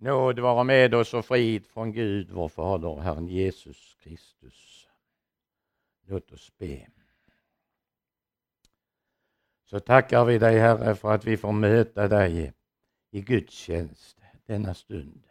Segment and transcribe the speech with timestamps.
[0.00, 4.88] Nåd vara med oss och frid från Gud, vår Fader, Herren Jesus Kristus.
[6.06, 6.86] Låt oss be.
[9.64, 12.52] Så tackar vi dig Herre för att vi får möta dig
[13.10, 15.26] i gudstjänst denna stund.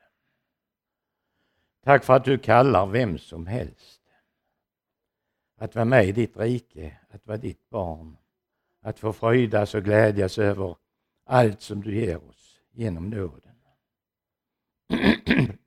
[1.83, 4.01] Tack för att du kallar vem som helst
[5.57, 8.17] att vara med i ditt rike, att vara ditt barn,
[8.81, 10.75] att få fröjdas och glädjas över
[11.25, 13.46] allt som du ger oss genom nåden.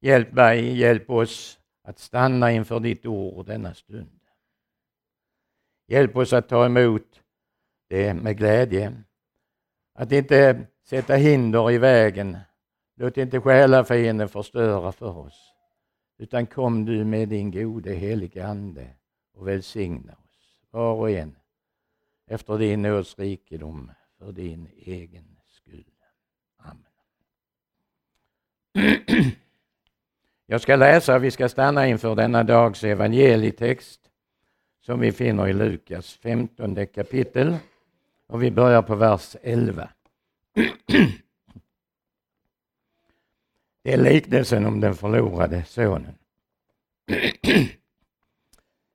[0.00, 4.20] hjälp mig, hjälp oss att stanna inför ditt ord denna stund.
[5.86, 7.22] Hjälp oss att ta emot
[7.88, 9.02] det med glädje.
[9.94, 12.38] Att inte sätta hinder i vägen.
[12.96, 15.54] Låt inte själafienden förstöra för oss.
[16.18, 18.88] Utan kom du med din gode helige Ande
[19.34, 21.36] och välsigna oss, var och en,
[22.26, 25.31] efter din nåds rikedom för din egen
[30.46, 34.00] Jag ska läsa, vi ska stanna inför denna dags evangelietext
[34.80, 37.56] som vi finner i Lukas 15 kapitel
[38.26, 39.88] och vi börjar på vers 11.
[43.84, 46.14] Det är liknelsen om den förlorade sonen.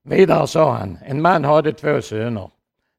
[0.04, 2.52] Vidare sa han, en man hade två söner.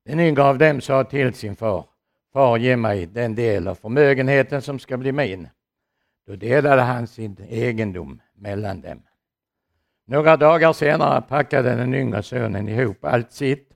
[0.05, 1.84] Den yngre av dem sa till sin far,
[2.33, 5.48] Far ge mig den del av förmögenheten som ska bli min.
[6.29, 9.03] Då delade han sin egendom mellan dem.
[10.05, 13.69] Några dagar senare packade den yngre sonen ihop allt sitt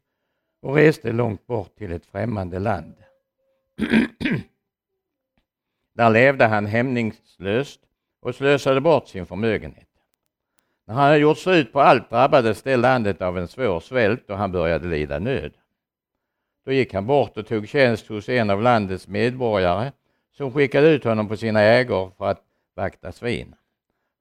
[0.62, 2.94] och reste långt bort till ett främmande land.
[5.94, 7.80] Där levde han hämningslöst
[8.20, 9.88] och slösade bort sin förmögenhet.
[10.86, 14.38] När han hade gjort slut på allt drabbades det landet av en svår svält och
[14.38, 15.52] han började lida nöd.
[16.64, 19.92] Då gick han bort och tog tjänst hos en av landets medborgare
[20.32, 22.42] som skickade ut honom på sina ägor för att
[22.74, 23.54] vakta svin.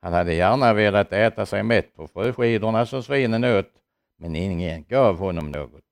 [0.01, 3.69] Han hade gärna velat äta sig mätt på fröskidorna som svinen åt,
[4.17, 5.83] men ingen gav honom något.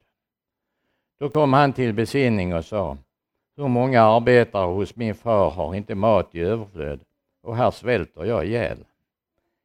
[1.20, 2.98] Då kom han till besinning och sa,
[3.58, 7.00] hur många arbetare hos min far har inte mat i överflöd
[7.42, 8.78] och här svälter jag ihjäl.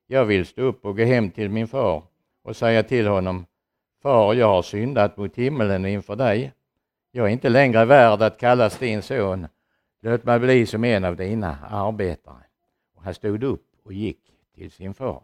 [0.07, 2.03] Jag vill stå upp och gå hem till min far
[2.43, 3.47] och säga till honom,
[4.03, 6.53] Far, jag har syndat mot himmelen och inför dig.
[7.13, 9.47] Jag är inte längre värd att kallas din son.
[10.07, 12.45] Låt mig bli som en av dina arbetare.
[12.95, 14.21] Och han stod upp och gick
[14.55, 15.23] till sin far.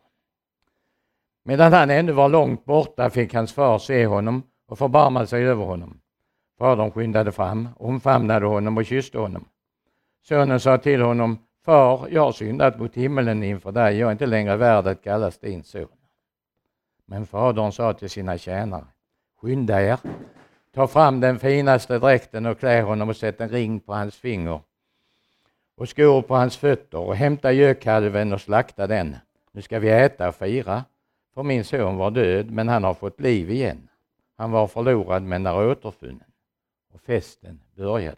[1.42, 5.64] Medan han ännu var långt borta fick hans far se honom och förbarmade sig över
[5.64, 6.00] honom.
[6.58, 9.44] Fadern skyndade fram, omfamnade honom och kysste honom.
[10.22, 14.26] Sonen sa till honom, Far, jag har syndat mot himmelen inför dig, jag är inte
[14.26, 15.88] längre värd att kallas din son.
[17.06, 18.86] Men fadern sa till sina tjänare,
[19.40, 19.98] skynda er,
[20.74, 24.60] ta fram den finaste dräkten och klä honom och sätt en ring på hans finger
[25.80, 29.16] och skor på hans fötter och hämta gökkalven och slakta den.
[29.52, 30.84] Nu ska vi äta och fira,
[31.34, 33.88] för min son var död, men han har fått liv igen.
[34.36, 36.30] Han var förlorad, men är återfunnen.
[36.92, 38.16] Och festen började.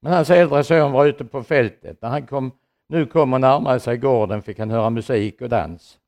[0.00, 2.02] Men hans äldre son var ute på fältet.
[2.02, 2.52] När han kom,
[2.86, 5.98] nu kom och närmade sig gården fick han höra musik och dans.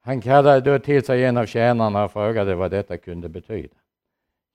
[0.00, 3.76] Han kallade då till sig en av tjänarna och frågade vad detta kunde betyda.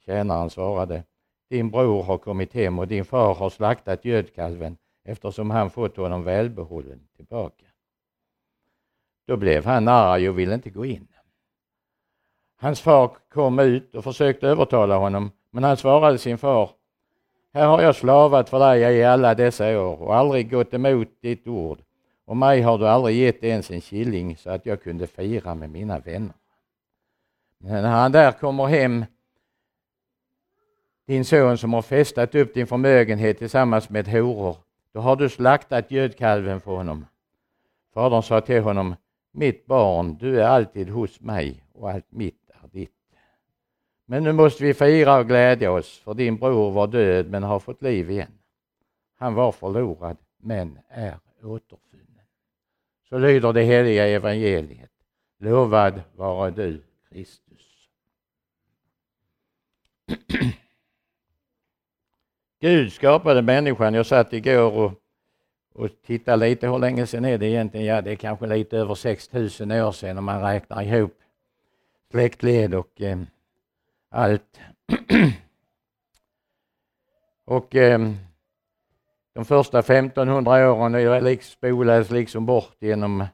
[0.06, 1.04] Tjänaren svarade,
[1.50, 4.78] din bror har kommit hem och din far har slaktat gödkalven
[5.10, 7.66] eftersom han fått honom välbehållen tillbaka.
[9.28, 11.08] Då blev han arg och ville inte gå in.
[12.58, 16.70] Hans far kom ut och försökte övertala honom, men han svarade sin far,
[17.54, 21.48] här har jag slavat för dig i alla dessa år och aldrig gått emot ditt
[21.48, 21.80] ord
[22.26, 25.70] och mig har du aldrig gett ens en killing så att jag kunde fira med
[25.70, 26.34] mina vänner.
[27.58, 29.06] Men när han där kommer hem,
[31.08, 34.58] din son som har festat upp din förmögenhet tillsammans med horor,
[34.92, 37.06] då har du slaktat gödkalven för honom.
[37.94, 38.96] Fadern sa till honom,
[39.32, 42.92] mitt barn, du är alltid hos mig och allt mitt är ditt.
[44.06, 47.60] Men nu måste vi fira och glädja oss, för din bror var död men har
[47.60, 48.32] fått liv igen.
[49.18, 52.26] Han var förlorad men är återfunnen.
[53.10, 54.92] Så lyder det heliga evangeliet.
[55.38, 57.90] Lovad vare du, Kristus.
[62.62, 63.94] Gud skapade människan.
[63.94, 64.92] Jag satt igår och,
[65.74, 67.86] och tittade lite, hur länge sedan är det egentligen?
[67.86, 71.20] Ja, det är kanske lite över 6000 år sedan om man räknar ihop
[72.12, 73.20] släktled och eh,
[74.10, 74.60] allt.
[77.46, 78.00] och eh,
[79.34, 83.26] de första 1500 åren liksom spolades liksom bort genom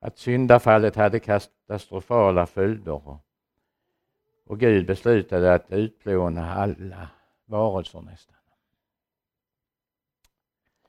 [0.00, 3.18] att syndafallet hade katastrofala följder.
[4.46, 7.08] Och Gud beslutade att utplåna alla
[7.44, 8.35] varelser nästan.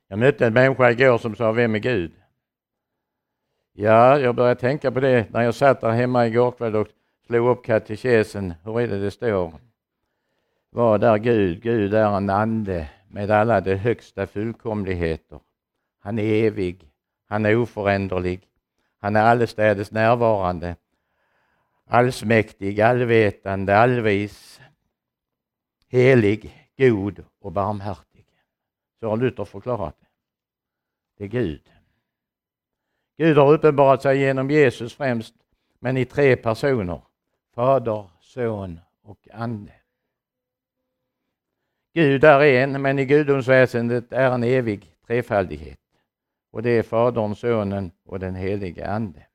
[0.07, 2.11] Jag mötte en människa igår som sa, vem är Gud?
[3.73, 6.87] Ja, jag började tänka på det när jag satt där hemma igår kväll och
[7.25, 8.53] slog upp katekesen.
[8.63, 9.53] Hur är det det står?
[10.69, 11.61] Vad är Gud?
[11.61, 15.39] Gud är en ande med alla de högsta fullkomligheter.
[15.99, 16.91] Han är evig,
[17.27, 18.47] han är oföränderlig,
[18.99, 20.75] han är allestädes närvarande,
[21.87, 24.61] allsmäktig, allvetande, allvis,
[25.87, 28.06] helig, god och barmhärtig.
[28.99, 30.07] Så har Luther förklarat det.
[31.17, 31.71] Det är Gud.
[33.17, 35.35] Gud har uppenbarat sig genom Jesus främst,
[35.79, 37.01] men i tre personer.
[37.53, 39.73] Fader, Son och Ande.
[41.93, 45.79] Gud är en, men i gudomsväsendet är en evig trefaldighet.
[46.51, 49.27] Och det är Fadern, Sonen och den helige Ande.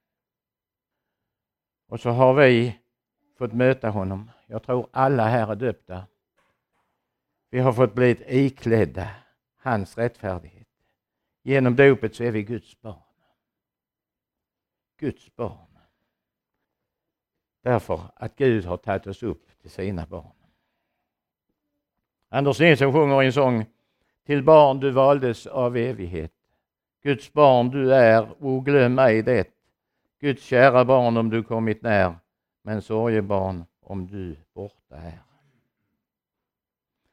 [1.89, 2.79] Och så har vi
[3.39, 4.31] fått möta honom.
[4.47, 6.07] Jag tror alla här är döpta.
[7.51, 9.09] Vi har fått bli iklädda
[9.63, 10.69] hans rättfärdighet.
[11.43, 13.03] Genom dopet så är vi Guds barn.
[14.97, 15.79] Guds barn.
[17.63, 20.33] Därför att Gud har tagit oss upp till sina barn.
[22.29, 23.67] Anders Nilsson sjunger i en sång
[24.27, 26.33] Till barn du valdes av evighet.
[27.03, 29.49] Guds barn du är, o glöm ej det.
[30.21, 32.15] Guds kära barn om du kommit när,
[32.63, 35.23] men sorgebarn om du borta är.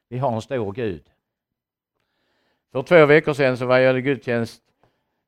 [0.08, 1.10] Vi har en stor Gud.
[2.72, 4.62] För två veckor sedan så var jag i gudstjänst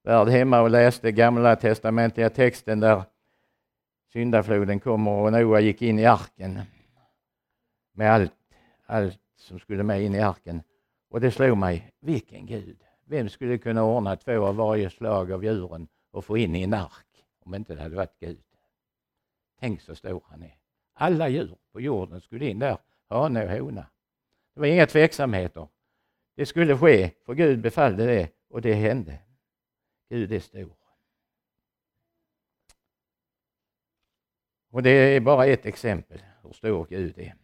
[0.02, 3.02] värd hemma och läste gamla testamentliga texten där
[4.12, 6.60] syndafloden kommer och Noa gick in i arken
[7.92, 8.32] med allt,
[8.86, 10.62] allt som skulle med in i arken.
[11.10, 12.76] Och det slog mig, vilken Gud!
[13.04, 16.74] Vem skulle kunna ordna två av varje slag av djuren och få in i en
[16.74, 18.42] ark om inte det hade varit Gud?
[19.60, 20.56] Tänk så stor han är.
[20.94, 22.78] Alla djur på jorden skulle in där,
[23.08, 23.86] hane och hona.
[24.54, 25.68] Det var inga tveksamheter.
[26.34, 29.18] Det skulle ske, för Gud befallde det och det hände.
[30.08, 30.76] Gud är stor.
[34.70, 37.34] Och det är bara ett exempel hur stor Gud är.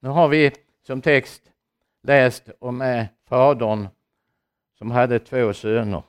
[0.00, 0.52] Nu har vi
[0.82, 1.52] som text
[2.02, 3.88] läst om eh, fadern
[4.78, 6.02] som hade två söner.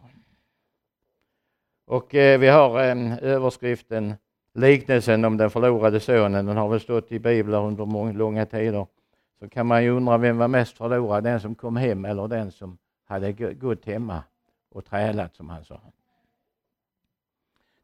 [1.86, 4.16] Och eh, vi har eh, överskriften
[4.54, 6.46] liknelsen om den förlorade sonen.
[6.46, 8.88] Den har väl stått i biblar under många, långa tider.
[9.40, 12.52] Så kan man ju undra vem var mest förlorad, den som kom hem eller den
[12.52, 14.24] som hade gått hemma
[14.70, 15.82] och trälat som han sa.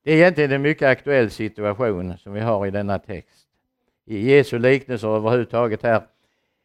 [0.04, 3.48] Det är egentligen en mycket aktuell situation som vi har i denna text.
[4.06, 6.07] I Jesu liknelser överhuvudtaget här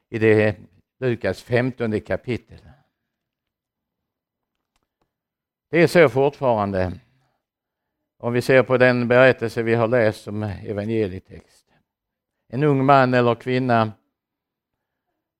[0.08, 0.56] i det
[0.98, 2.58] Lukas 15 kapitel.
[5.70, 6.92] Det är så fortfarande
[8.18, 11.66] om vi ser på den berättelse vi har läst som evangelietext.
[12.48, 13.92] En ung man eller kvinna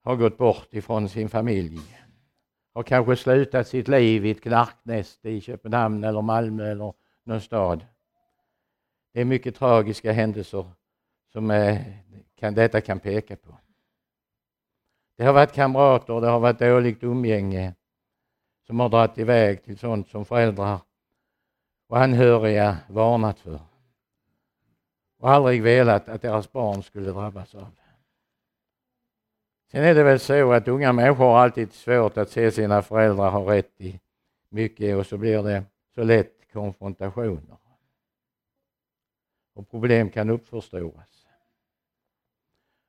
[0.02, 1.81] har gått bort ifrån sin familj.
[2.75, 6.94] Har kanske slutat sitt liv i ett knarknäste i Köpenhamn eller Malmö eller
[7.25, 7.87] någon stad.
[9.12, 10.70] Det är mycket tragiska händelser
[11.32, 11.99] som är,
[12.37, 13.58] kan, detta kan peka på.
[15.17, 17.75] Det har varit kamrater, det har varit dåligt umgänge
[18.67, 20.79] som har dragit iväg till sånt som föräldrar
[21.88, 23.61] och anhöriga varnat för
[25.19, 27.79] och aldrig velat att deras barn skulle drabbas av.
[29.70, 33.31] Sen är det väl så att unga människor har alltid svårt att se sina föräldrar
[33.31, 34.00] ha rätt i
[34.49, 37.56] mycket och så blir det så lätt konfrontationer.
[39.54, 41.26] Och problem kan uppförstoras.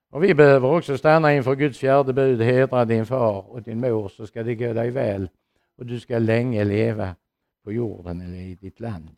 [0.10, 4.10] Och vi behöver också stanna inför Guds fjärde bud, hedra din far och din mor
[4.10, 5.29] så ska det gå dig väl
[5.77, 7.15] och du ska länge leva
[7.63, 9.17] på jorden eller i ditt land.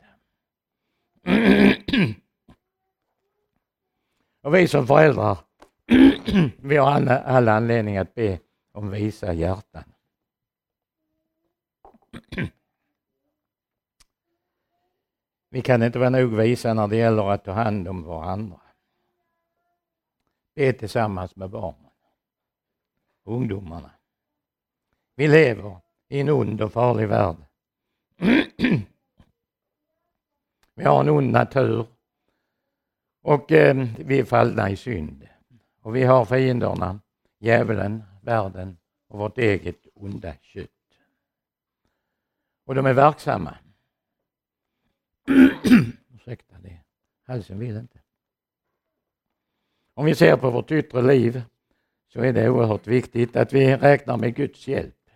[4.41, 5.37] och vi som föräldrar,
[6.57, 8.39] vi har all, alla anledning att be
[8.71, 9.83] om visa hjärtan.
[15.49, 18.59] Vi kan inte vara nog visa när det gäller att ta hand om varandra.
[20.55, 21.91] Be tillsammans med barnen,
[23.23, 23.91] ungdomarna.
[25.15, 25.77] Vi lever
[26.09, 27.35] i en ond och farlig värld.
[30.75, 31.87] Vi har en ond natur
[33.21, 35.27] och eh, vi är fallna i synd.
[35.83, 36.99] Och vi har fienderna,
[37.39, 40.69] djävulen, världen och vårt eget onda kött.
[42.65, 43.57] Och de är verksamma.
[46.13, 46.79] Ursäkta det,
[47.23, 47.99] halsen vill inte.
[49.93, 51.41] Om vi ser på vårt yttre liv
[52.07, 55.09] så är det oerhört viktigt att vi räknar med Guds hjälp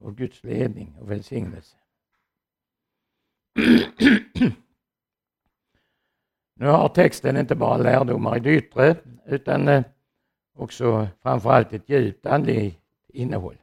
[0.00, 1.76] och Guds ledning och välsignelse.
[6.54, 9.84] nu har texten inte bara lärdomar i det yttre utan eh,
[10.54, 13.56] också framförallt ett djupt andligt innehåll.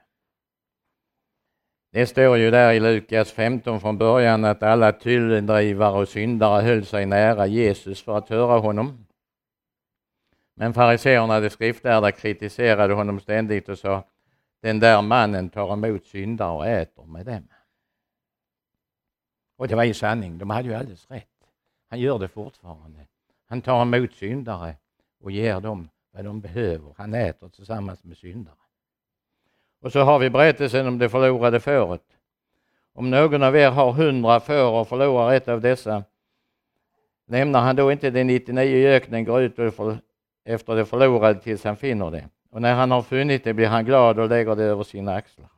[1.91, 6.85] Det står ju där i Lukas 15 från början att alla tulldrivare och syndare höll
[6.85, 9.05] sig nära Jesus för att höra honom.
[10.53, 14.03] Men fariseerna, de skriftlärda, kritiserade honom ständigt och sa
[14.61, 17.47] den där mannen tar emot syndare och äter med dem.
[19.57, 21.27] Och det var ju sanning, de hade ju alldeles rätt.
[21.89, 23.07] Han gör det fortfarande.
[23.47, 24.75] Han tar emot syndare
[25.19, 26.93] och ger dem vad de behöver.
[26.97, 28.55] Han äter tillsammans med syndare.
[29.81, 32.03] Och så har vi berättelsen om det förlorade fåret.
[32.93, 36.03] Om någon av er har hundra får och förlorar ett av dessa,
[37.27, 39.59] lämnar han då inte de 99 i öknen, går ut
[40.45, 42.29] efter det förlorade tills han finner det.
[42.51, 45.49] Och när han har funnit det blir han glad och lägger det över sina axlar.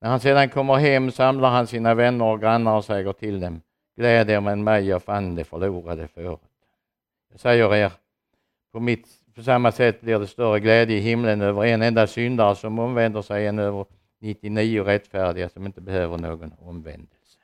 [0.00, 3.60] När han sedan kommer hem samlar han sina vänner och grannar och säger till dem,
[3.96, 6.40] gläd er med mig, jag fann det förlorade fåret.
[7.30, 7.92] Jag säger er,
[8.72, 12.56] på, mitt, på samma sätt blir det större glädje i himlen över en enda syndare
[12.56, 13.86] som omvänder sig än över
[14.20, 17.38] 99 rättfärdiga som inte behöver någon omvändelse.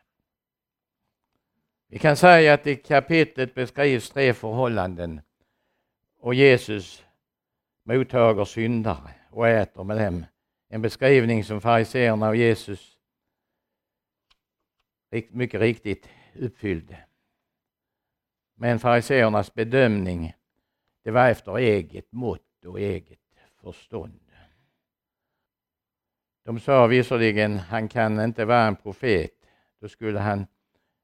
[1.88, 5.20] Vi kan säga att i kapitlet beskrivs tre förhållanden
[6.20, 7.04] och Jesus
[7.82, 10.26] mottager syndare och äter med dem.
[10.68, 12.98] En beskrivning som fariseerna och Jesus
[15.30, 16.96] mycket riktigt uppfyllde.
[18.54, 20.34] Men fariseernas bedömning
[21.08, 23.18] det var efter eget mått och eget
[23.60, 24.20] förstånd.
[26.44, 29.30] De sa visserligen han kan inte vara en profet.
[29.80, 30.46] Då skulle han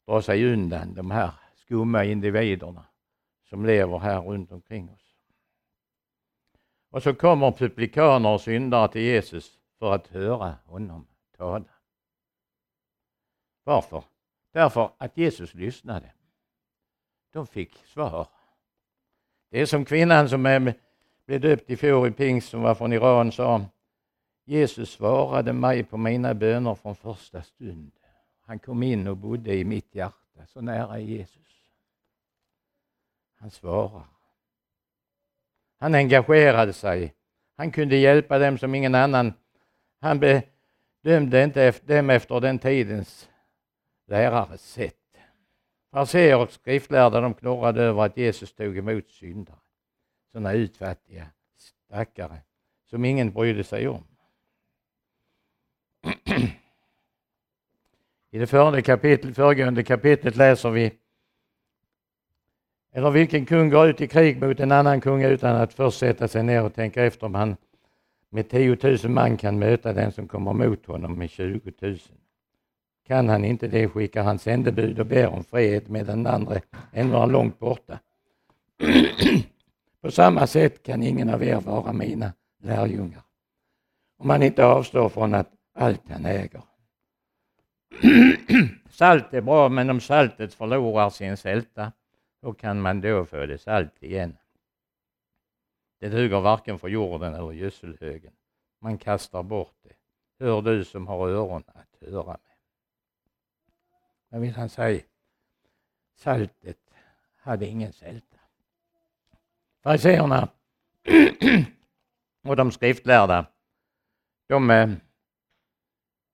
[0.06, 2.84] dra sig undan de här skumma individerna
[3.48, 5.16] som lever här runt omkring oss.
[6.90, 11.06] Och så kommer publikaner och syndare till Jesus för att höra honom
[11.36, 11.74] tala.
[13.62, 14.04] Varför?
[14.52, 16.12] Därför att Jesus lyssnade.
[17.32, 18.28] De fick svar.
[19.54, 20.42] Det är som kvinnan som
[21.26, 23.64] blev döpt i fjol i pingst som var från Iran sa.
[24.44, 27.92] Jesus svarade mig på mina böner från första stund.
[28.46, 31.48] Han kom in och bodde i mitt hjärta, så nära Jesus.
[33.38, 34.06] Han svarar.
[35.78, 37.14] Han engagerade sig.
[37.56, 39.32] Han kunde hjälpa dem som ingen annan.
[40.00, 43.28] Han bedömde inte dem efter den tidens
[44.06, 45.03] lärares sätt.
[45.94, 49.56] Fariséer och skriftlärda de knorrade över att Jesus tog emot syndare.
[50.32, 51.26] Sådana utfattiga
[51.58, 52.38] stackare
[52.90, 54.04] som ingen brydde sig om.
[58.30, 60.92] I det föregående kapitlet, föregående kapitlet läser vi
[62.92, 66.28] eller vilken kung går ut i krig mot en annan kung utan att först sätta
[66.28, 67.56] sig ner och tänka efter om han
[68.30, 71.98] med 10 000 man kan möta den som kommer mot honom med 20 000.
[73.06, 76.60] Kan han inte det skickar han sändebud och ber om fred medan den andra
[76.92, 77.98] ändå är långt borta.
[80.00, 82.32] På samma sätt kan ingen av er vara mina
[82.62, 83.24] lärjungar
[84.24, 86.62] om man inte avstår från att allt han äger.
[88.90, 91.92] Salt är bra men om saltet förlorar sin sälta
[92.42, 94.36] hur kan man då få det salt igen?
[96.00, 98.32] Det duger varken för jorden eller gödselhögen.
[98.80, 99.94] Man kastar bort det.
[100.44, 102.36] Hör du som har öron att höra
[104.34, 104.40] med.
[104.40, 105.02] Vad vill han säga?
[106.16, 106.78] Saltet
[107.36, 108.38] hade ingen sälta.
[109.82, 110.48] Fariséerna
[112.42, 113.46] och de skriftlärda,
[114.46, 114.90] de eh,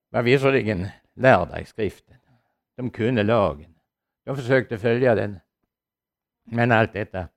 [0.09, 2.17] var visserligen lärda i skriften.
[2.77, 3.75] De kunde lagen.
[4.25, 5.41] De försökte följa den.
[6.45, 7.29] Men allt detta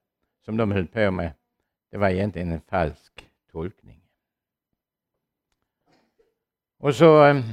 [0.46, 1.32] som de höll på med,
[1.90, 4.02] det var egentligen en falsk tolkning.
[6.78, 7.44] Och så eh,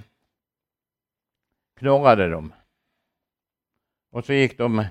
[1.77, 2.53] knorrade de.
[4.11, 4.85] Och så gick de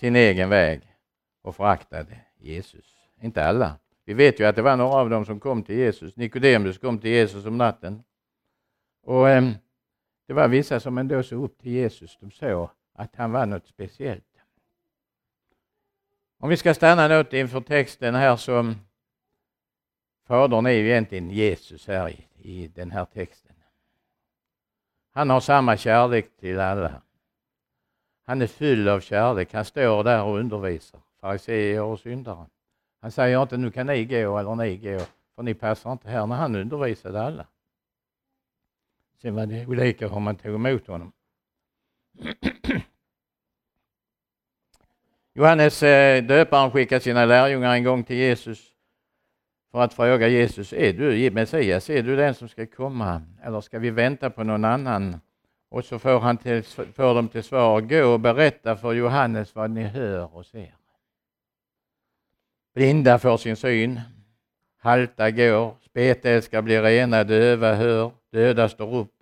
[0.00, 0.96] sin egen väg
[1.42, 2.96] och föraktade Jesus.
[3.20, 3.78] Inte alla.
[4.04, 6.16] Vi vet ju att det var några av dem som kom till Jesus.
[6.16, 8.02] Nikodemus kom till Jesus om natten.
[9.02, 9.50] Och eh,
[10.26, 12.18] det var vissa som ändå såg upp till Jesus.
[12.20, 14.24] De såg att han var något speciellt.
[16.38, 18.74] Om vi ska stanna något inför texten här så ehm,
[20.26, 23.56] Fadern är ju egentligen Jesus här i, i den här texten.
[25.10, 27.02] Han har samma kärlek till alla.
[28.26, 29.52] Han är fylld av kärlek.
[29.52, 32.46] Han står där och undervisar fariseer och syndare.
[33.00, 35.00] Han säger inte nu kan ni gå eller ni gå
[35.34, 37.46] för ni passar inte här när han undervisade alla.
[39.22, 41.12] Sen var det olika hur man tog emot honom.
[45.34, 48.72] Johannes eh, döparen skickade sina lärjungar en gång till Jesus
[49.70, 53.78] för att fråga Jesus, är du Messias, är du den som ska komma eller ska
[53.78, 55.20] vi vänta på någon annan?
[55.68, 59.70] Och så får, han till, får de till svar, gå och berätta för Johannes vad
[59.70, 60.74] ni hör och ser.
[62.74, 64.00] Blinda får sin syn,
[64.78, 69.12] halta går, spetälska blir rena, döva hör, döda står upp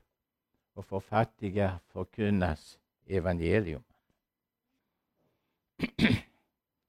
[0.74, 3.82] och för fattiga förkunnas evangelium.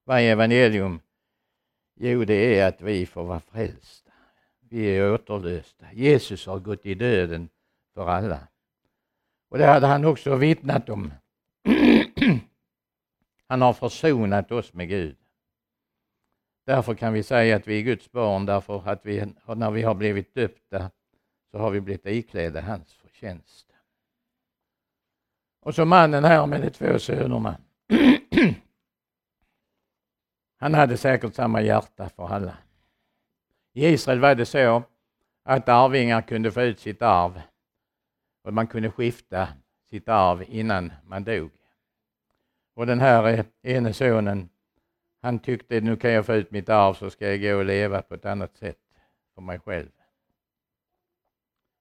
[0.03, 0.99] Vad är evangelium?
[1.95, 4.11] Jo, det är att vi får vara frälsta.
[4.59, 5.85] Vi är återlösta.
[5.93, 7.49] Jesus har gått i döden
[7.93, 8.47] för alla.
[9.55, 11.13] Och det hade han också vittnat om.
[13.47, 15.17] han har försonat oss med Gud.
[16.65, 19.95] Därför kan vi säga att vi är Guds barn, därför att vi, när vi har
[19.95, 20.91] blivit döpta
[21.51, 23.67] så har vi blivit iklädda hans förtjänst.
[25.61, 27.57] Och så mannen här med de två sönerna.
[30.59, 32.57] Han hade säkert samma hjärta för alla.
[33.73, 34.83] I Israel var det så
[35.43, 37.41] att arvingar kunde få ut sitt arv
[38.45, 39.47] och man kunde skifta
[39.89, 41.51] sitt arv innan man dog.
[42.75, 44.49] Och den här eh, ene sonen,
[45.21, 48.01] han tyckte nu kan jag få ut mitt arv så ska jag gå och leva
[48.01, 48.79] på ett annat sätt
[49.35, 49.89] för mig själv.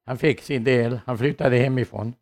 [0.06, 2.14] Han fick sin del, han flyttade hemifrån.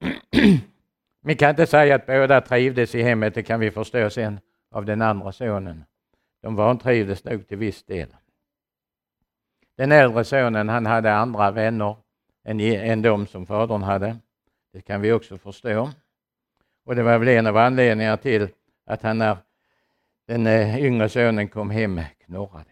[1.24, 4.84] Vi kan inte säga att båda trivdes i hemmet, det kan vi förstå sen av
[4.84, 5.84] den andra sonen.
[6.40, 8.16] De vantrivdes nog till viss del.
[9.76, 11.96] Den äldre sonen han hade andra vänner
[12.44, 14.16] än, än de som fadern hade.
[14.72, 15.90] Det kan vi också förstå.
[16.84, 18.48] Och det var väl en av anledningarna till
[18.84, 19.36] att han när
[20.26, 22.70] den eh, yngre sonen kom hem knorrade.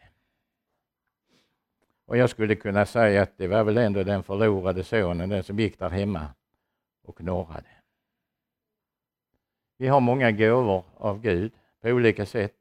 [2.07, 5.59] Och jag skulle kunna säga att det var väl ändå den förlorade sonen, den som
[5.59, 6.29] gick där hemma
[7.03, 7.69] och knorrade.
[9.79, 12.57] Vi har många gåvor av Gud på olika sätt.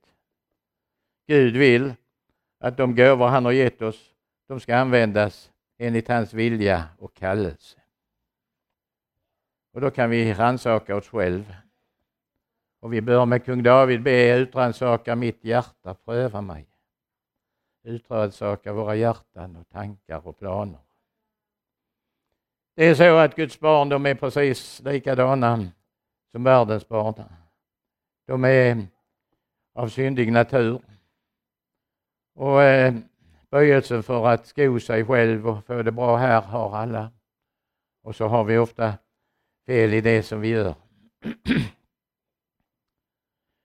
[1.27, 1.93] Gud vill
[2.59, 4.13] att de gåvor han har gett oss,
[4.47, 7.79] de ska användas enligt hans vilja och kallelse.
[9.73, 11.55] Och då kan vi rannsaka oss själva.
[12.79, 16.67] Och vi bör med kung David be utrannsaka mitt hjärta, pröva mig.
[17.83, 20.79] Utrannsaka våra hjärtan och tankar och planer.
[22.75, 25.71] Det är så att Guds barn, de är precis likadana
[26.31, 27.23] som världens barn.
[28.25, 28.87] De är
[29.73, 30.81] av syndig natur.
[32.35, 32.93] Och eh,
[33.51, 37.11] böjelsen för att sko sig själv och få det bra här har alla.
[38.03, 38.97] Och så har vi ofta
[39.65, 40.75] fel i det som vi gör.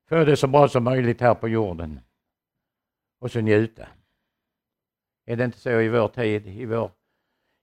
[0.08, 2.00] Få det så bra som möjligt här på jorden.
[3.20, 3.88] Och så njuta.
[5.26, 6.90] Är det inte så i vår tid, i vår,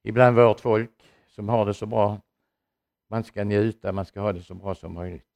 [0.04, 0.92] ibland vårt folk
[1.28, 2.22] som har det så bra?
[3.10, 5.32] Man ska njuta, man ska ha det så bra som möjligt.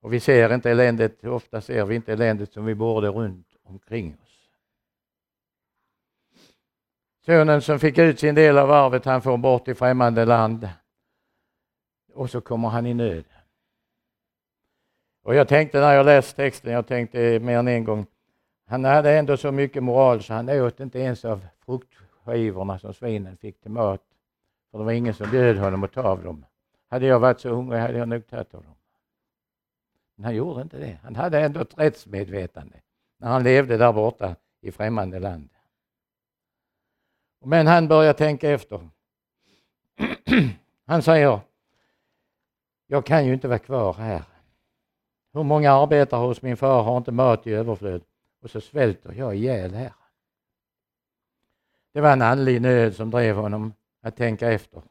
[0.00, 4.16] Och vi ser inte eländet, ofta ser vi inte eländet som vi borde runt omkring
[4.22, 4.23] oss.
[7.26, 10.68] Sonen som fick ut sin del av arvet, han får bort i främmande land.
[12.12, 13.24] Och så kommer han i nöd.
[15.22, 18.06] Och jag tänkte när jag läste texten, jag tänkte mer än en gång,
[18.66, 23.36] han hade ändå så mycket moral så han åt inte ens av fruktskivorna som svinen
[23.36, 24.02] fick till mat.
[24.70, 26.44] För det var ingen som bjöd honom att ta av dem.
[26.88, 28.74] Hade jag varit så hungrig hade jag nog tagit av dem.
[30.14, 30.98] Men han gjorde inte det.
[31.02, 32.76] Han hade ändå ett rättsmedvetande
[33.18, 35.53] när han levde där borta i främmande land.
[37.44, 38.88] Men han börjar tänka efter.
[40.86, 41.40] Han säger,
[42.86, 44.22] jag kan ju inte vara kvar här.
[45.32, 48.02] Hur många arbetare hos min far har inte mat i överflöd
[48.42, 49.92] och så svälter jag ihjäl här.
[51.92, 54.82] Det var en andlig nöd som drev honom att tänka efter.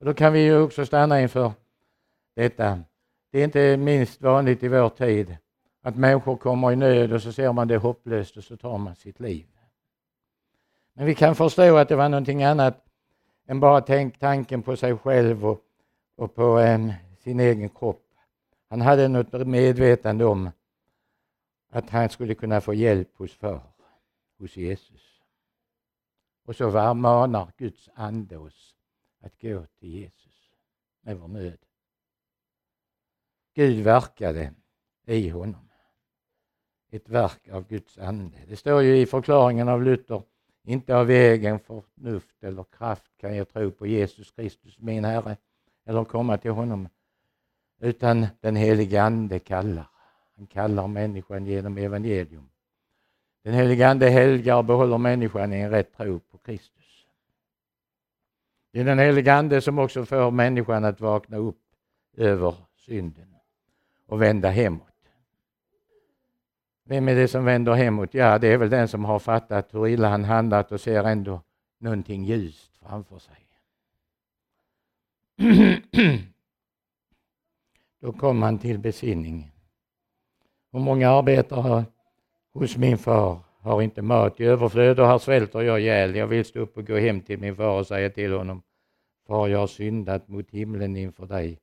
[0.00, 1.52] Och då kan vi ju också stanna inför
[2.34, 2.80] detta.
[3.30, 5.36] Det är inte minst vanligt i vår tid
[5.82, 8.94] att människor kommer i nöd och så ser man det hopplöst och så tar man
[8.94, 9.46] sitt liv.
[10.98, 12.84] Men vi kan förstå att det var någonting annat
[13.46, 15.64] än bara tänk, tanken på sig själv och,
[16.16, 18.04] och på eh, sin egen kropp.
[18.68, 20.50] Han hade något medvetande om
[21.70, 23.60] att han skulle kunna få hjälp hos far,
[24.38, 25.22] hos Jesus.
[26.44, 28.74] Och så manar Guds ande oss
[29.20, 30.50] att gå till Jesus
[31.00, 31.58] med vår nöd.
[33.54, 34.54] Gud verkade
[35.06, 35.68] i honom.
[36.90, 38.38] Ett verk av Guds ande.
[38.48, 40.22] Det står ju i förklaringen av Luther,
[40.68, 45.36] inte av egen förnuft eller kraft kan jag tro på Jesus Kristus min Herre
[45.86, 46.88] eller komma till honom.
[47.80, 49.86] Utan den helige Ande kallar.
[50.36, 52.48] Han kallar människan genom evangelium.
[53.42, 57.06] Den helige Ande helgar och behåller människan i en rätt tro på Kristus.
[58.72, 61.62] Det är den helige Ande som också får människan att vakna upp
[62.16, 63.34] över synden
[64.06, 64.87] och vända hemåt.
[66.88, 68.14] Vem är det som vänder hemåt?
[68.14, 71.42] Ja, det är väl den som har fattat hur illa han handlat och ser ändå
[71.78, 73.34] någonting ljust framför sig.
[78.00, 79.50] Då kom han till besinning.
[80.72, 81.84] Hur många arbetare
[82.52, 86.16] hos min far har inte mat i överflöd och här svälter jag ihjäl.
[86.16, 88.62] Jag vill stå upp och gå hem till min far och säga till honom,
[89.26, 91.58] Far, jag har syndat mot himlen inför dig.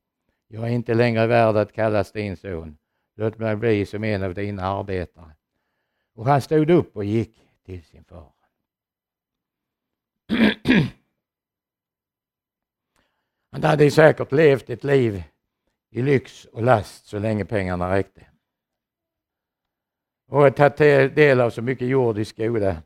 [0.48, 2.78] Jag är inte längre värd att kallas din son.
[3.16, 5.32] Låt mig bli som en av dina arbetare.
[6.14, 8.32] Och han stod upp och gick till sin far.
[13.52, 15.24] Han hade säkert levt ett liv
[15.90, 18.28] i lyx och last så länge pengarna räckte.
[20.28, 22.84] Och tagit del av så mycket jordisk goda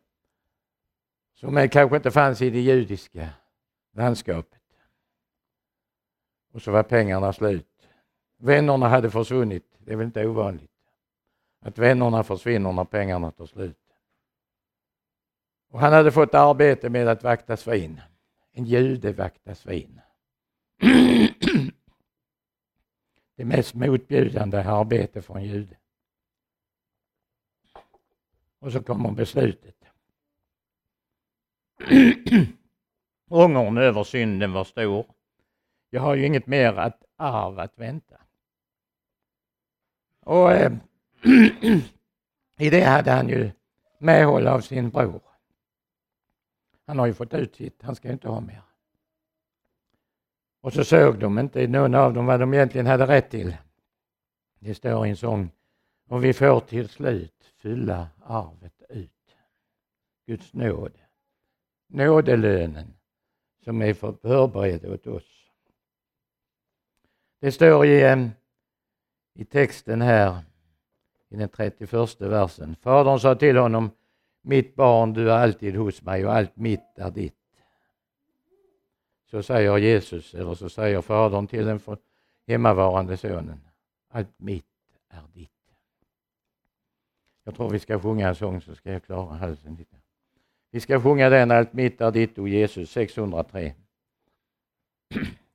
[1.36, 3.30] som kanske inte fanns i det judiska
[3.94, 4.62] landskapet.
[6.52, 7.90] Och så var pengarna slut.
[8.38, 9.69] Vännerna hade försvunnit.
[9.90, 10.72] Det är väl inte ovanligt
[11.60, 13.78] att vännerna försvinner när pengarna tar slut.
[15.70, 18.02] Och han hade fått arbete med att vakta svin.
[18.52, 20.02] En jude vakta svin.
[23.36, 25.78] Det mest motbjudande arbete för en jude.
[28.60, 29.86] Och så kommer beslutet.
[33.30, 35.06] Ångern över synden var stor.
[35.90, 38.19] Jag har ju inget mer att arv att vänta.
[40.30, 40.72] Och eh,
[42.58, 43.52] i det hade han ju
[43.98, 45.22] medhåll av sin bror.
[46.86, 48.62] Han har ju fått ut sitt, han ska ju inte ha mer.
[50.62, 53.58] Och så såg de inte någon av dem vad de egentligen hade rätt till.
[54.60, 55.52] Det står i en sång.
[56.08, 59.36] Och vi får till slut fylla arvet ut.
[60.26, 60.94] Guds nåd.
[61.88, 62.94] Nådelönen
[63.64, 65.52] som är förberedd åt oss.
[67.40, 68.28] Det står i, eh,
[69.40, 70.38] i texten här
[71.30, 72.76] i den 31 versen.
[72.76, 73.92] Fadern sa till honom,
[74.42, 77.36] mitt barn, du är alltid hos mig och allt mitt är ditt.
[79.32, 81.80] Så säger Jesus, eller så säger Fadern till den
[82.48, 83.62] hemmavarande sonen,
[84.10, 84.66] allt mitt
[85.10, 85.52] är ditt.
[87.44, 89.96] Jag tror vi ska sjunga en sång så ska jag klara halsen lite.
[90.72, 93.74] Vi ska sjunga den, allt mitt är ditt, o Jesus, 603.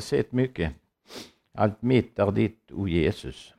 [0.00, 0.72] hade sett mycket.
[1.54, 3.54] Allt mitt är ditt, o Jesus.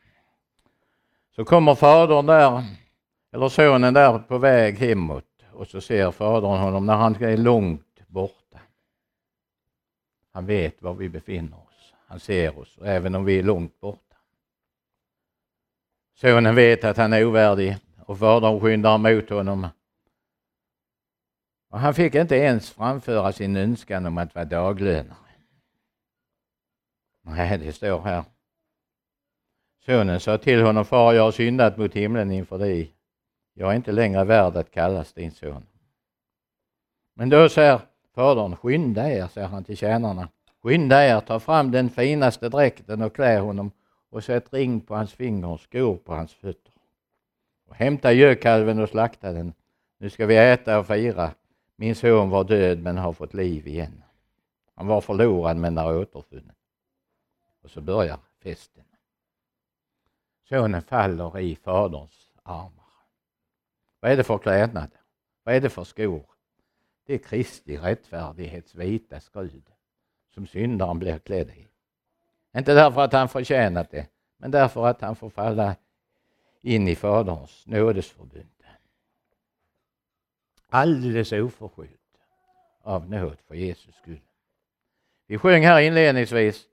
[1.35, 2.63] Så kommer fadern där,
[3.31, 8.07] eller sonen där på väg hemåt och så ser fadern honom när han är långt
[8.07, 8.59] borta.
[10.33, 11.93] Han vet var vi befinner oss.
[12.07, 14.17] Han ser oss, även om vi är långt borta.
[16.15, 19.67] Sonen vet att han är ovärdig och fadern skyndar mot honom.
[21.69, 25.30] Och han fick inte ens framföra sin önskan om att vara daglönare.
[27.21, 28.23] Nej, det står här.
[29.85, 32.91] Sonen sa till honom, far jag har syndat mot himlen inför dig.
[33.53, 35.65] Jag är inte längre värd att kallas din son.
[37.13, 37.79] Men då säger
[38.15, 40.29] fadern, skynda er, säger han till tjänarna.
[40.63, 43.71] Skynda er, ta fram den finaste dräkten och klä honom
[44.09, 46.73] och sätt ring på hans finger och skor på hans fötter.
[47.67, 49.53] Och hämta gökalven och slakta den.
[49.97, 51.31] Nu ska vi äta och fira.
[51.75, 54.03] Min son var död men har fått liv igen.
[54.75, 56.55] Han var förlorad men är återfunnen.
[57.61, 58.83] Och så börjar festen.
[60.49, 62.85] Sonen faller i faderns armar.
[63.99, 64.89] Vad är det för klädnad?
[65.43, 66.25] Vad är det för skor?
[67.05, 69.69] Det är Kristi rättfärdighets vita skrud
[70.33, 71.67] som syndaren blir klädd i.
[72.57, 75.75] Inte därför att han förtjänat det, men därför att han får falla
[76.61, 78.47] in i Faderns nådesförbund.
[80.69, 82.17] Alldeles oförskyllt
[82.81, 84.21] av nåd för Jesus skull.
[85.27, 86.67] Vi sjöng här inledningsvis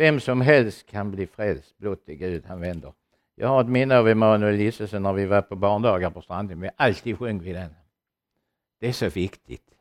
[0.00, 2.92] vem som helst kan bli frälst blott det Gud han vänder.
[3.34, 6.60] Jag har ett minne av Emanuel Gissesen när vi var på barndagar på stranden.
[6.60, 7.74] Vi alltid sjöng vi den.
[8.78, 9.74] Det är så viktigt.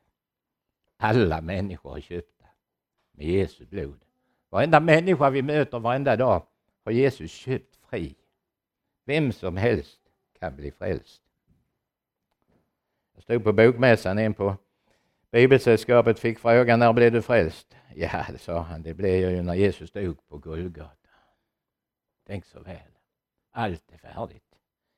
[0.98, 2.46] Alla människor är köpta
[3.12, 4.00] med Jesu blod.
[4.50, 6.44] Varenda människa vi möter varenda dag
[6.86, 8.16] har Jesus köpt fri.
[9.06, 10.02] Vem som helst
[10.40, 11.22] kan bli frälst.
[13.16, 14.56] Jag stod på bokmässan, en på
[15.32, 17.76] Bibelsällskapet fick frågan när blev du frälst?
[17.96, 21.10] Ja, det sa han, det blev jag ju när Jesus dog på Golgata.
[22.28, 22.92] Tänk så väl.
[23.52, 24.56] Allt är färdigt.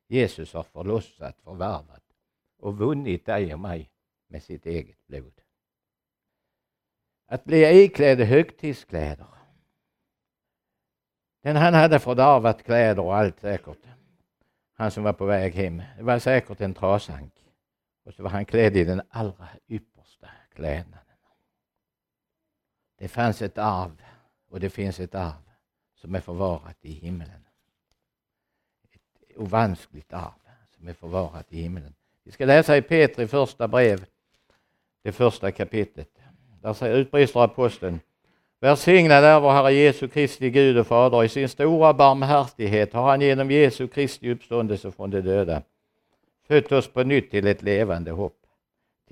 [0.07, 2.03] Jesus har förlossat, förvärvat
[2.57, 3.91] och vunnit dig och mig
[4.27, 5.41] med sitt eget blod.
[7.27, 9.27] Att bli iklädd högtidskläder.
[11.41, 13.87] Den han hade fördärvat kläder och allt säkert.
[14.73, 15.81] Han som var på väg hem.
[15.97, 17.33] Det var säkert en trasank.
[18.05, 20.00] Och så var han klädd i den allra yppersta
[20.55, 20.99] klädnaden.
[22.97, 24.01] Det fanns ett arv
[24.49, 25.51] och det finns ett arv
[25.95, 27.45] som är förvarat i himlen.
[28.91, 30.41] Ett ovanskligt arv
[30.75, 31.93] som är förvarat i himlen.
[32.23, 34.05] Vi ska läsa i Petri första brev,
[35.01, 36.09] det första kapitlet.
[36.61, 37.99] Där säger utbrister aposteln
[38.59, 41.23] Välsignad är vår Herre Jesu Kristi Gud och Fader.
[41.23, 45.61] I sin stora barmhärtighet har han genom Jesu Kristi uppståndelse från de döda
[46.47, 48.40] fött oss på nytt till ett levande hopp.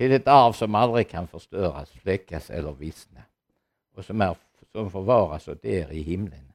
[0.00, 3.20] Till ett arv som aldrig kan förstöras, fläckas eller vissna
[3.94, 4.36] och som, är,
[4.72, 6.52] som förvaras åt er i himlen.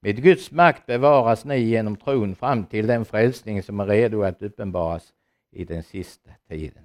[0.00, 4.42] Med Guds makt bevaras ni genom tron fram till den frälsning som är redo att
[4.42, 5.12] uppenbaras
[5.50, 6.84] i den sista tiden.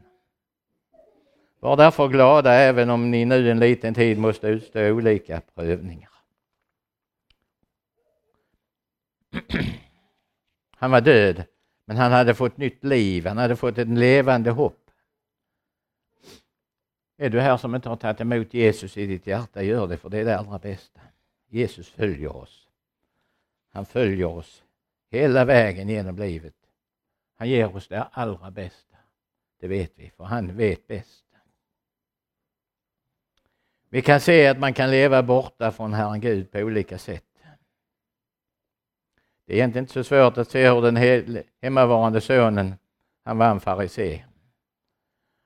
[1.60, 6.12] Var därför glada även om ni nu en liten tid måste utstå olika prövningar.
[10.78, 11.44] Han var död,
[11.86, 14.85] men han hade fått nytt liv, han hade fått ett levande hopp.
[17.18, 20.10] Är du här som inte har tagit emot Jesus i ditt hjärta, gör det för
[20.10, 21.02] det är det allra bästa.
[21.48, 22.68] Jesus följer oss.
[23.72, 24.64] Han följer oss
[25.12, 26.56] hela vägen genom livet.
[27.36, 28.98] Han ger oss det allra bästa.
[29.60, 31.26] Det vet vi, för han vet bäst.
[33.90, 37.24] Vi kan se att man kan leva borta från Herren Gud på olika sätt.
[39.46, 40.98] Det är egentligen inte så svårt att se hur den
[41.62, 42.76] hemmavarande sonen,
[43.24, 44.26] han var en farisé.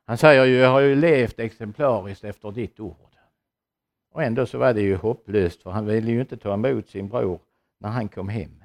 [0.10, 3.16] Han säger ju, jag har ju levt exemplariskt efter ditt ord.
[4.12, 7.10] Och ändå så var det ju hopplöst för han ville ju inte ta emot sin
[7.10, 7.40] bror
[7.80, 8.64] när han kom hem.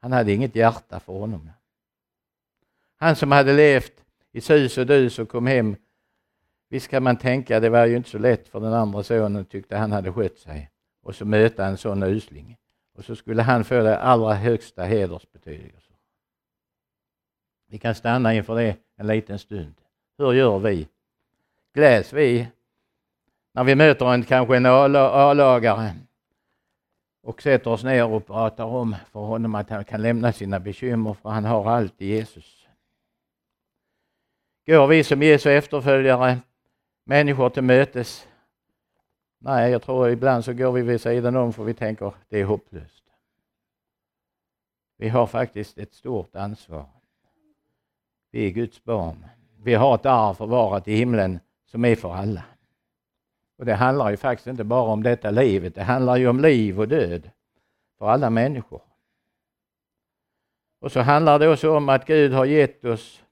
[0.00, 1.50] Han hade inget hjärta för honom.
[2.96, 5.76] Han som hade levt i sus och dus och kom hem
[6.68, 9.76] Visst kan man tänka, det var ju inte så lätt för den andra sonen tyckte
[9.76, 10.70] han hade skött sig.
[11.02, 12.56] Och så möta en sån usling.
[12.94, 15.92] Och så skulle han få det allra högsta hedersbetydelse.
[17.68, 19.74] Vi kan stanna inför det en liten stund.
[20.18, 20.88] Hur gör vi?
[21.72, 22.48] Gläds vi
[23.52, 25.94] när vi möter en kanske en A-lagare
[27.22, 31.14] och sätter oss ner och pratar om för honom att han kan lämna sina bekymmer
[31.14, 32.66] för han har allt i Jesus.
[34.66, 36.38] Går vi som Jesu efterföljare
[37.04, 38.28] människor till mötes?
[39.38, 42.44] Nej, jag tror ibland så går vi vid sidan om för vi tänker det är
[42.44, 43.04] hopplöst.
[44.96, 46.86] Vi har faktiskt ett stort ansvar.
[48.30, 49.24] Vi är Guds barn.
[49.64, 52.44] Vi har ett arv förvarat i himlen som är för alla.
[53.58, 56.80] Och det handlar ju faktiskt inte bara om detta livet, det handlar ju om liv
[56.80, 57.30] och död
[57.98, 58.82] för alla människor.
[60.80, 63.22] Och så handlar det också om att Gud har gett oss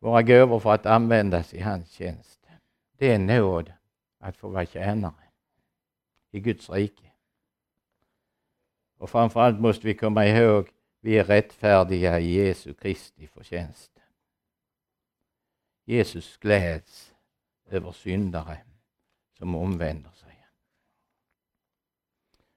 [0.00, 2.40] våra gåvor för att användas i hans tjänst.
[2.98, 3.72] Det är nåd
[4.20, 5.24] att få vara tjänare
[6.30, 7.10] i Guds rike.
[8.98, 10.68] Och framförallt måste vi komma ihåg,
[11.00, 13.97] vi är rättfärdiga i Jesu Kristi förtjänst.
[15.88, 17.14] Jesus gläds
[17.70, 18.58] över syndare
[19.38, 20.46] som omvänder sig.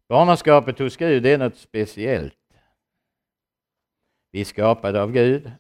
[0.07, 2.53] Barnaskapet hos Gud är något speciellt.
[4.31, 5.51] Vi är skapade av Gud.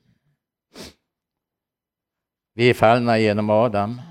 [2.53, 4.01] Vi är fallna genom Adam.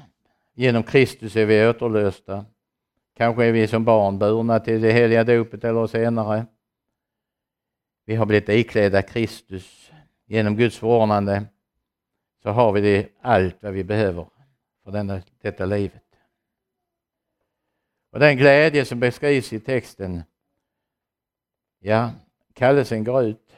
[0.55, 2.47] Genom Kristus är vi återlösta.
[3.15, 6.47] Kanske är vi som barn burna till det heliga dopet eller senare.
[8.05, 9.91] Vi har blivit iklädda Kristus.
[10.27, 11.47] Genom Guds förordnande
[12.43, 14.27] så har vi det allt vad vi behöver
[14.85, 16.03] för denna, detta livet.
[18.11, 20.23] Och den glädje som beskrivs i texten,
[21.79, 22.11] ja,
[22.55, 23.57] kallelsen går ut.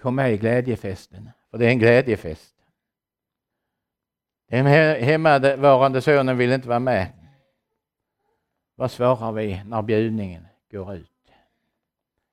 [0.00, 2.54] Kom med i glädjefesten, för det är en glädjefest.
[4.46, 7.12] Den hemmavarande sonen vill inte vara med.
[8.74, 11.10] Vad svarar vi när bjudningen går ut?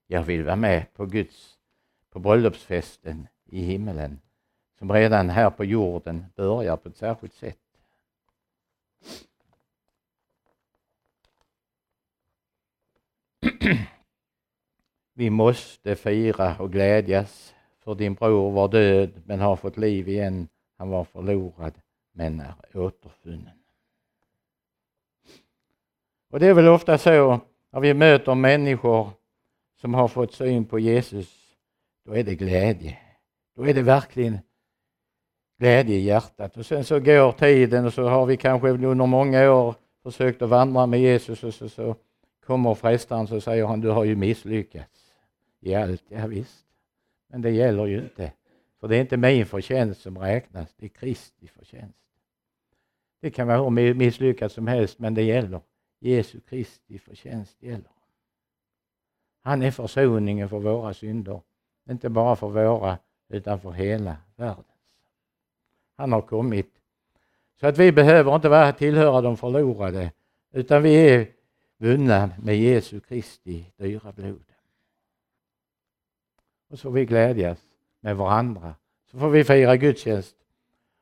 [0.07, 1.57] Jag vill vara med på Guds,
[2.09, 4.19] på bröllopsfesten i himmelen
[4.81, 7.57] som redan här på jorden börjar på ett särskilt sätt.
[15.13, 20.47] Vi måste fira och glädjas för din bror var död men har fått liv igen.
[20.77, 21.73] Han var förlorad
[22.11, 23.63] men är återfunnen.
[26.29, 27.39] Och det är väl ofta så
[27.69, 29.09] när vi möter människor
[29.75, 31.55] som har fått syn på Jesus,
[32.05, 32.97] då är det glädje.
[33.55, 34.39] Då är det verkligen
[35.61, 36.57] glädje i hjärtat.
[36.57, 40.49] Och sen så går tiden och så har vi kanske under många år försökt att
[40.49, 41.95] vandra med Jesus och så, så
[42.45, 45.13] kommer frestaren så säger han, du har ju misslyckats
[45.59, 46.03] i allt.
[46.09, 46.65] Ja, visst,
[47.27, 48.31] men det gäller ju inte.
[48.79, 51.97] För det är inte min förtjänst som räknas, det är Kristi förtjänst.
[53.21, 55.61] Det kan vara hur misslyckat som helst, men det gäller.
[55.99, 57.91] Jesu Kristi förtjänst gäller.
[59.41, 61.41] Han är försoningen för våra synder.
[61.89, 62.97] Inte bara för våra,
[63.29, 64.70] utan för hela världen.
[66.01, 66.69] Han har kommit.
[67.59, 70.11] Så att vi behöver inte vara tillhöra de förlorade,
[70.53, 71.27] utan vi är
[71.77, 74.43] vunna med Jesu Kristi dyra blod.
[76.69, 77.59] Och så får vi glädjas
[77.99, 78.75] med varandra.
[79.11, 80.35] Så får vi fira gudstjänst.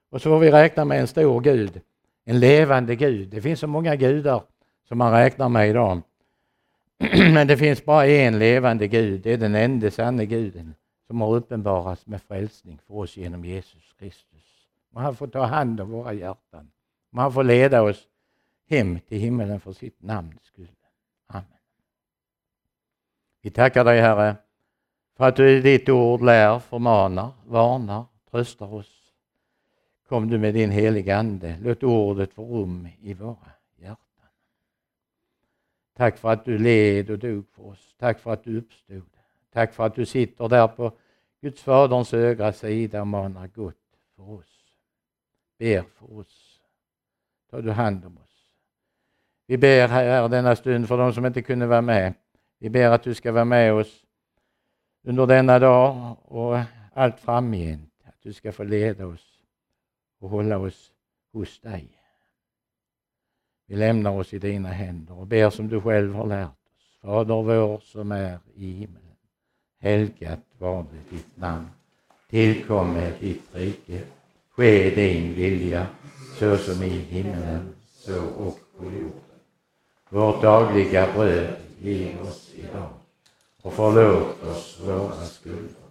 [0.10, 1.82] Och så får vi räkna med en stor Gud,
[2.26, 3.30] en levande Gud.
[3.30, 4.44] Det finns så många gudar
[4.88, 6.02] som man räknar med idag.
[7.34, 10.76] Men det finns bara en levande Gud, det är den enda sanne guden
[11.08, 14.29] som har uppenbarats med frälsning för oss genom Jesus Kristus.
[14.94, 16.72] Och han får ta hand om våra hjärtan.
[17.12, 18.08] Och han får leda oss
[18.70, 20.76] hem till himmelen för sitt namns skull.
[21.28, 21.46] Amen.
[23.42, 24.36] Vi tackar dig Herre
[25.20, 29.14] för att du i ditt ord lär, förmanar, varnar, tröstar oss.
[30.08, 34.30] Kom du med din heliga Ande, låt ordet få rum i våra hjärtan.
[35.98, 37.96] Tack för att du led och dog för oss.
[37.98, 39.10] Tack för att du uppstod.
[39.54, 40.92] Tack för att du sitter där på
[41.42, 43.76] Guds faderns högra sida och manar gott
[44.16, 44.59] för oss.
[45.60, 46.62] Ber för oss.
[47.50, 48.46] Ta du hand om oss.
[49.46, 52.14] Vi ber här denna stund för de som inte kunde vara med.
[52.60, 54.06] Vi ber att du ska vara med oss
[55.04, 56.60] under denna dag och
[56.94, 57.94] allt framgent.
[58.04, 59.44] Att du ska få leda oss
[60.20, 60.92] och hålla oss
[61.34, 61.90] hos dig.
[63.66, 66.98] Vi lämnar oss i dina händer och ber som du själv har lärt oss.
[67.02, 69.16] Fader vår som är i himlen.
[69.80, 71.68] Helgat var det ditt namn.
[72.30, 74.04] Tillkomme ditt rike.
[74.60, 75.88] Ske din vilja
[76.40, 79.40] så som i himmelen så och på jorden.
[80.10, 82.90] Vårt dagliga bröd ge oss idag
[83.62, 85.90] och förlåt oss våra skulder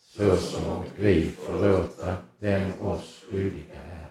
[0.00, 4.06] så som vi förlåta dem oss skyldiga är.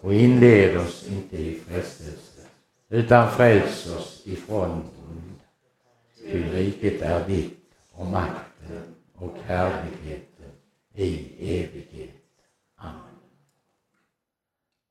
[0.00, 2.40] Och inled oss inte i frestelse
[2.88, 5.40] utan fräls oss ifrån ond.
[6.18, 7.58] Ty riket är ditt
[7.92, 8.82] och makten
[9.14, 10.52] och härligheten
[10.94, 12.17] i evighet.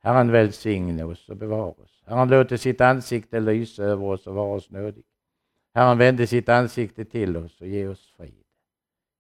[0.08, 2.04] Herren välsigne oss och bevara oss.
[2.06, 5.04] Herren låter sitt ansikte lysa över oss och vara oss nådig.
[5.74, 8.44] Herren vände sitt ansikte till oss och ge oss frid.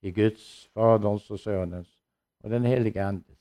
[0.01, 1.87] I Guds, Faderns och Sonens
[2.43, 3.36] och den helige Andes